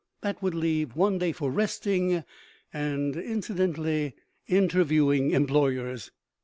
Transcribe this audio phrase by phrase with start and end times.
[0.21, 2.23] That would leave one day for Resting,
[2.73, 4.15] and (incidentally)
[4.47, 6.09] interviewing employers.